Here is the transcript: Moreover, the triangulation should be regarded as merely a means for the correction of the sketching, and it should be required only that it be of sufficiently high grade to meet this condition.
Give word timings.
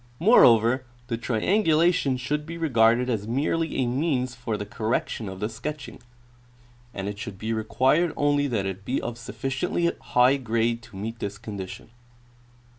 Moreover, 0.19 0.83
the 1.09 1.15
triangulation 1.15 2.17
should 2.17 2.47
be 2.47 2.57
regarded 2.57 3.07
as 3.07 3.27
merely 3.27 3.75
a 3.75 3.85
means 3.85 4.33
for 4.33 4.57
the 4.57 4.65
correction 4.65 5.29
of 5.29 5.39
the 5.39 5.47
sketching, 5.47 6.01
and 6.91 7.07
it 7.07 7.19
should 7.19 7.37
be 7.37 7.53
required 7.53 8.11
only 8.17 8.47
that 8.47 8.65
it 8.65 8.83
be 8.83 8.99
of 8.99 9.19
sufficiently 9.19 9.91
high 10.01 10.37
grade 10.37 10.81
to 10.81 10.95
meet 10.95 11.19
this 11.19 11.37
condition. 11.37 11.91